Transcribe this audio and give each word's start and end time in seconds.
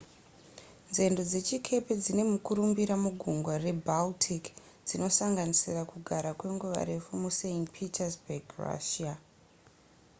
nzendo 0.89 1.21
dzechikepe 1.29 1.93
dzine 2.03 2.21
mukurumbira 2.31 2.95
mugungwa 3.03 3.53
rebaltic 3.65 4.43
dzinosanganisira 4.87 5.81
kugara 5.91 6.29
kwenguva 6.39 6.79
refu 6.91 7.11
must 7.23 7.43
petersburg 7.75 8.45
russia 8.65 9.13